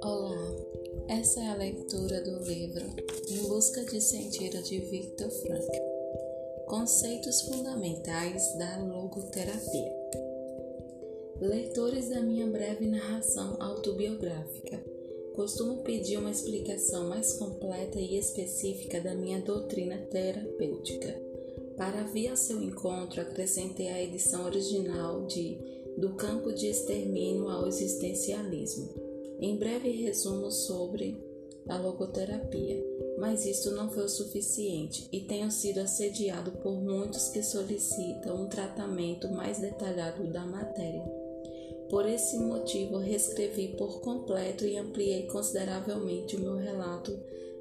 [0.00, 0.56] Olá,
[1.08, 2.82] essa é a leitura do livro
[3.28, 5.76] Em Busca de Sentido de Viktor Frankl.
[6.66, 9.92] Conceitos fundamentais da logoterapia.
[11.42, 14.82] Leitores da minha breve narração autobiográfica,
[15.34, 21.33] costumo pedir uma explicação mais completa e específica da minha doutrina terapêutica.
[21.76, 25.58] Para vir ao seu encontro, acrescentei a edição original de
[25.98, 28.94] Do Campo de Extermínio ao Existencialismo.
[29.40, 31.20] Em breve resumo sobre
[31.68, 32.84] a logoterapia,
[33.18, 38.48] mas isto não foi o suficiente e tenho sido assediado por muitos que solicitam um
[38.48, 41.04] tratamento mais detalhado da matéria.
[41.90, 47.18] Por esse motivo, reescrevi por completo e ampliei consideravelmente o meu relato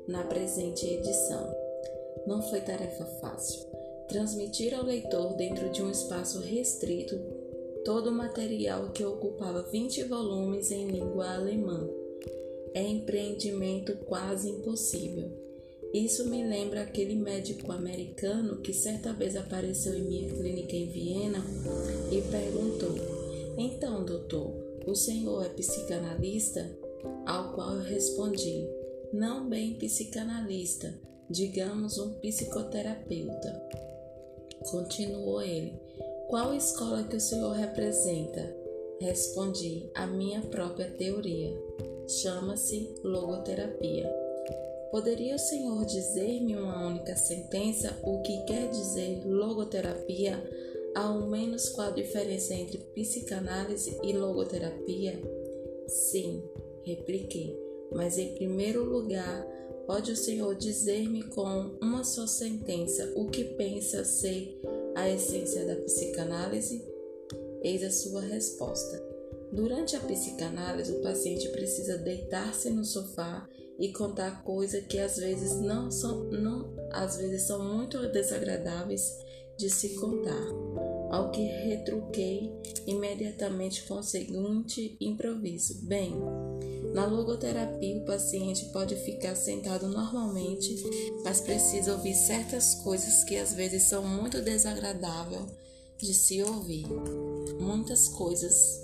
[0.07, 1.51] na presente edição.
[2.27, 3.72] Não foi tarefa fácil.
[4.07, 7.15] Transmitir ao leitor, dentro de um espaço restrito,
[7.83, 11.89] todo o material que ocupava 20 volumes em língua alemã.
[12.73, 15.31] É empreendimento quase impossível.
[15.93, 21.43] Isso me lembra aquele médico americano que certa vez apareceu em minha clínica em Viena
[22.11, 23.23] e perguntou
[23.57, 24.51] então, doutor,
[24.87, 26.75] o senhor é psicanalista?
[27.25, 28.67] Ao qual eu respondi:
[29.11, 30.93] Não bem psicanalista,
[31.29, 33.61] digamos um psicoterapeuta.
[34.69, 35.79] Continuou ele:
[36.27, 38.55] Qual escola que o senhor representa?
[38.99, 41.53] Respondi: A minha própria teoria.
[42.07, 44.11] Chama-se logoterapia.
[44.91, 50.37] Poderia o senhor dizer-me uma única sentença o que quer dizer logoterapia
[50.95, 55.19] ao menos qual a diferença entre psicanálise e logoterapia?
[55.87, 56.43] Sim,
[56.83, 57.57] repliquei,
[57.95, 59.45] mas em primeiro lugar,
[59.85, 64.59] pode o senhor dizer-me com uma só sentença o que pensa ser
[64.95, 66.83] a essência da psicanálise?
[67.61, 69.01] Eis a sua resposta.
[69.51, 73.47] Durante a psicanálise, o paciente precisa deitar-se no sofá
[73.79, 79.15] e contar coisas que às vezes não são, não, às vezes são muito desagradáveis
[79.57, 80.47] de se contar,
[81.13, 82.51] ao que retruquei
[82.87, 86.11] imediatamente com o seguinte improviso: Bem,
[86.91, 90.75] na logoterapia o paciente pode ficar sentado normalmente,
[91.23, 95.45] mas precisa ouvir certas coisas que às vezes são muito desagradáveis
[95.99, 96.87] de se ouvir.
[97.59, 98.81] Muitas coisas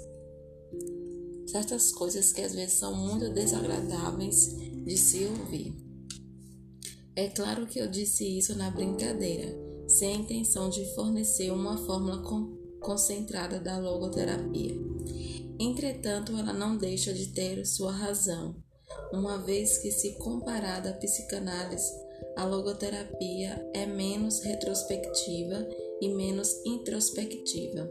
[1.48, 5.74] certas coisas que às vezes são muito desagradáveis de se ouvir.
[7.16, 12.22] É claro que eu disse isso na brincadeira, sem a intenção de fornecer uma fórmula
[12.80, 14.78] concentrada da logoterapia.
[15.60, 18.56] Entretanto, ela não deixa de ter sua razão,
[19.12, 21.92] uma vez que, se comparada à psicanálise,
[22.38, 25.68] a logoterapia é menos retrospectiva
[26.00, 27.90] e menos introspectiva.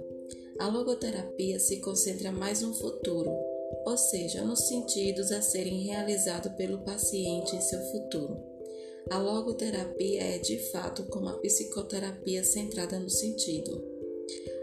[0.59, 3.31] A logoterapia se concentra mais no futuro,
[3.85, 8.58] ou seja, nos sentidos a serem realizados pelo paciente em seu futuro.
[9.11, 13.83] A logoterapia é de fato como a psicoterapia centrada no sentido.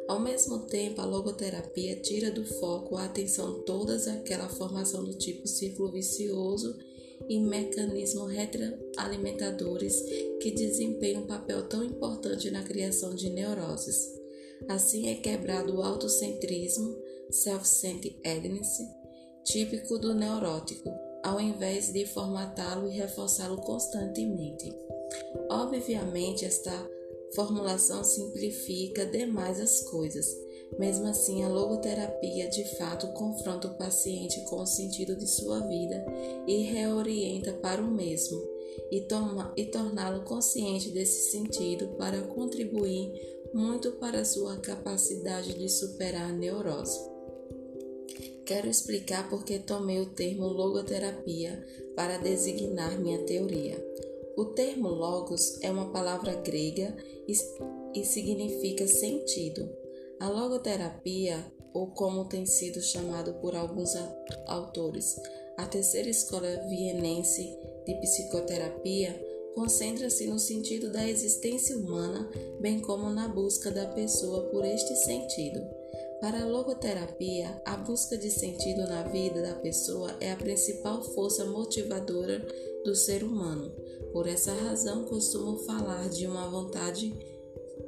[0.08, 5.48] Ao mesmo tempo, a logoterapia tira do foco a atenção todas aquela formação do tipo
[5.48, 6.78] círculo vicioso
[7.28, 10.00] e mecanismos retroalimentadores
[10.40, 14.14] que desempenham um papel tão importante na criação de neuroses.
[14.68, 16.96] Assim é quebrado o autocentrismo,
[17.32, 18.78] self-centeredness,
[19.44, 24.72] típico do neurótico, ao invés de formatá-lo e reforçá-lo constantemente.
[25.50, 26.72] Obviamente, esta
[27.34, 30.28] formulação simplifica demais as coisas.
[30.78, 36.06] Mesmo assim, a logoterapia de fato confronta o paciente com o sentido de sua vida
[36.48, 38.40] e reorienta para o mesmo,
[38.92, 39.08] e,
[39.58, 43.12] e torná-lo consciente desse sentido para contribuir
[43.52, 47.15] muito para sua capacidade de superar a neurose.
[48.46, 53.84] Quero explicar por que tomei o termo logoterapia para designar minha teoria.
[54.38, 56.96] O termo logos é uma palavra grega
[57.28, 57.34] e,
[58.00, 59.68] e significa sentido.
[60.20, 61.44] A logoterapia,
[61.74, 63.94] ou como tem sido chamado por alguns
[64.46, 65.16] autores,
[65.58, 69.20] a terceira escola vienense de psicoterapia,
[69.56, 72.30] concentra-se no sentido da existência humana,
[72.60, 75.85] bem como na busca da pessoa por este sentido.
[76.22, 81.46] Para a logoterapia, a busca de sentido na vida da pessoa é a principal força
[81.46, 82.46] motivadora
[82.84, 83.72] do ser humano.
[84.14, 87.14] Por essa razão, costumo falar de uma vontade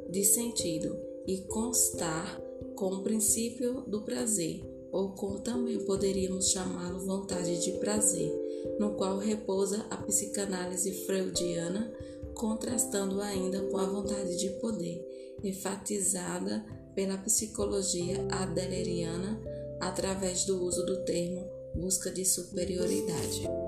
[0.09, 2.39] de sentido e constar
[2.75, 8.31] com o princípio do prazer, ou como também poderíamos chamá-lo vontade de prazer,
[8.77, 11.93] no qual repousa a psicanálise freudiana,
[12.33, 16.63] contrastando ainda com a vontade de poder, enfatizada
[16.97, 19.39] pela psicologia adeleriana
[19.79, 23.66] através do uso do termo busca de superioridade.